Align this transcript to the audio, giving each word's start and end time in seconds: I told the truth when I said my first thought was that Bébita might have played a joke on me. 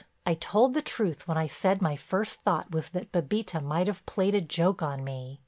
I 0.25 0.33
told 0.33 0.73
the 0.73 0.81
truth 0.81 1.27
when 1.27 1.37
I 1.37 1.45
said 1.45 1.79
my 1.79 1.95
first 1.95 2.41
thought 2.41 2.71
was 2.71 2.89
that 2.89 3.11
Bébita 3.11 3.61
might 3.63 3.85
have 3.85 4.03
played 4.07 4.33
a 4.33 4.41
joke 4.41 4.81
on 4.81 5.03
me. 5.03 5.39